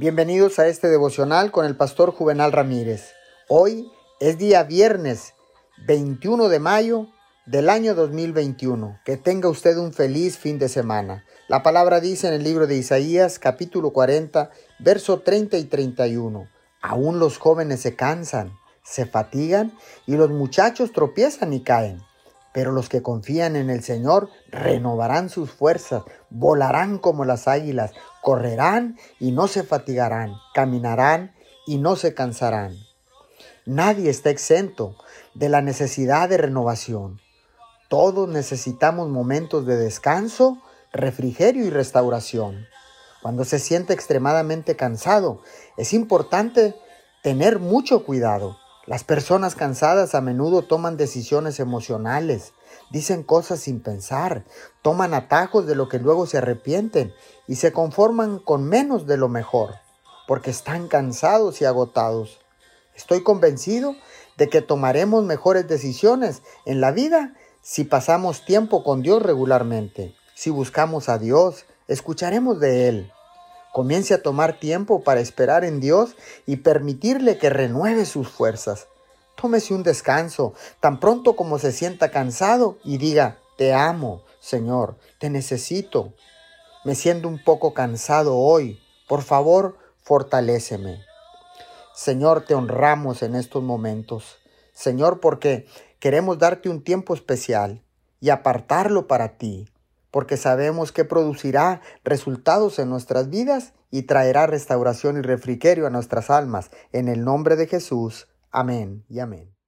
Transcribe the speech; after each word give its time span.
Bienvenidos 0.00 0.58
a 0.58 0.66
este 0.66 0.88
devocional 0.88 1.50
con 1.50 1.66
el 1.66 1.76
pastor 1.76 2.10
Juvenal 2.10 2.52
Ramírez. 2.52 3.12
Hoy 3.50 3.92
es 4.18 4.38
día 4.38 4.62
viernes 4.62 5.34
21 5.86 6.48
de 6.48 6.58
mayo 6.58 7.08
del 7.44 7.68
año 7.68 7.94
2021. 7.94 8.98
Que 9.04 9.18
tenga 9.18 9.50
usted 9.50 9.76
un 9.76 9.92
feliz 9.92 10.38
fin 10.38 10.58
de 10.58 10.70
semana. 10.70 11.26
La 11.48 11.62
palabra 11.62 12.00
dice 12.00 12.28
en 12.28 12.32
el 12.32 12.44
libro 12.44 12.66
de 12.66 12.76
Isaías 12.76 13.38
capítulo 13.38 13.92
40, 13.92 14.50
verso 14.78 15.20
30 15.20 15.58
y 15.58 15.64
31. 15.64 16.48
Aún 16.80 17.18
los 17.18 17.36
jóvenes 17.36 17.80
se 17.80 17.94
cansan, 17.94 18.58
se 18.82 19.04
fatigan 19.04 19.70
y 20.06 20.16
los 20.16 20.30
muchachos 20.30 20.92
tropiezan 20.92 21.52
y 21.52 21.60
caen. 21.60 22.00
Pero 22.52 22.72
los 22.72 22.88
que 22.88 23.02
confían 23.02 23.56
en 23.56 23.70
el 23.70 23.82
Señor 23.82 24.28
renovarán 24.48 25.28
sus 25.28 25.50
fuerzas, 25.50 26.02
volarán 26.30 26.98
como 26.98 27.24
las 27.24 27.46
águilas, 27.46 27.92
correrán 28.22 28.98
y 29.18 29.32
no 29.32 29.46
se 29.48 29.62
fatigarán, 29.62 30.34
caminarán 30.54 31.34
y 31.66 31.78
no 31.78 31.96
se 31.96 32.14
cansarán. 32.14 32.74
Nadie 33.66 34.10
está 34.10 34.30
exento 34.30 34.96
de 35.34 35.48
la 35.48 35.62
necesidad 35.62 36.28
de 36.28 36.38
renovación. 36.38 37.20
Todos 37.88 38.28
necesitamos 38.28 39.08
momentos 39.08 39.66
de 39.66 39.76
descanso, 39.76 40.58
refrigerio 40.92 41.64
y 41.64 41.70
restauración. 41.70 42.66
Cuando 43.22 43.44
se 43.44 43.58
siente 43.58 43.92
extremadamente 43.92 44.76
cansado, 44.76 45.42
es 45.76 45.92
importante 45.92 46.74
tener 47.22 47.58
mucho 47.58 48.04
cuidado 48.04 48.56
las 48.90 49.04
personas 49.04 49.54
cansadas 49.54 50.16
a 50.16 50.20
menudo 50.20 50.62
toman 50.62 50.96
decisiones 50.96 51.60
emocionales, 51.60 52.54
dicen 52.90 53.22
cosas 53.22 53.60
sin 53.60 53.80
pensar, 53.80 54.44
toman 54.82 55.14
atajos 55.14 55.64
de 55.68 55.76
lo 55.76 55.88
que 55.88 56.00
luego 56.00 56.26
se 56.26 56.38
arrepienten 56.38 57.14
y 57.46 57.54
se 57.54 57.70
conforman 57.70 58.40
con 58.40 58.64
menos 58.64 59.06
de 59.06 59.16
lo 59.16 59.28
mejor, 59.28 59.76
porque 60.26 60.50
están 60.50 60.88
cansados 60.88 61.60
y 61.60 61.66
agotados. 61.66 62.40
Estoy 62.96 63.22
convencido 63.22 63.94
de 64.36 64.48
que 64.48 64.60
tomaremos 64.60 65.22
mejores 65.22 65.68
decisiones 65.68 66.42
en 66.66 66.80
la 66.80 66.90
vida 66.90 67.34
si 67.62 67.84
pasamos 67.84 68.44
tiempo 68.44 68.82
con 68.82 69.02
Dios 69.02 69.22
regularmente, 69.22 70.16
si 70.34 70.50
buscamos 70.50 71.08
a 71.08 71.18
Dios, 71.18 71.64
escucharemos 71.86 72.58
de 72.58 72.88
Él. 72.88 73.12
Comience 73.72 74.14
a 74.14 74.22
tomar 74.22 74.58
tiempo 74.58 75.04
para 75.04 75.20
esperar 75.20 75.64
en 75.64 75.78
Dios 75.78 76.16
y 76.44 76.56
permitirle 76.56 77.38
que 77.38 77.50
renueve 77.50 78.04
sus 78.04 78.28
fuerzas. 78.28 78.88
Tómese 79.40 79.74
un 79.74 79.84
descanso 79.84 80.54
tan 80.80 80.98
pronto 80.98 81.36
como 81.36 81.58
se 81.58 81.70
sienta 81.70 82.10
cansado 82.10 82.78
y 82.82 82.98
diga, 82.98 83.38
te 83.56 83.72
amo, 83.72 84.24
Señor, 84.40 84.96
te 85.18 85.30
necesito. 85.30 86.14
Me 86.84 86.94
siento 86.94 87.28
un 87.28 87.42
poco 87.42 87.72
cansado 87.72 88.36
hoy. 88.36 88.80
Por 89.06 89.22
favor, 89.22 89.78
fortaléceme. 90.02 91.00
Señor, 91.94 92.44
te 92.44 92.54
honramos 92.54 93.22
en 93.22 93.36
estos 93.36 93.62
momentos. 93.62 94.38
Señor, 94.72 95.20
porque 95.20 95.66
queremos 96.00 96.38
darte 96.38 96.68
un 96.68 96.82
tiempo 96.82 97.14
especial 97.14 97.82
y 98.20 98.30
apartarlo 98.30 99.06
para 99.06 99.36
ti 99.38 99.68
porque 100.10 100.36
sabemos 100.36 100.92
que 100.92 101.04
producirá 101.04 101.80
resultados 102.04 102.78
en 102.78 102.90
nuestras 102.90 103.30
vidas 103.30 103.74
y 103.90 104.02
traerá 104.02 104.46
restauración 104.46 105.16
y 105.18 105.22
refrigerio 105.22 105.86
a 105.86 105.90
nuestras 105.90 106.30
almas. 106.30 106.70
En 106.92 107.08
el 107.08 107.24
nombre 107.24 107.56
de 107.56 107.66
Jesús. 107.66 108.28
Amén 108.50 109.04
y 109.08 109.20
amén. 109.20 109.59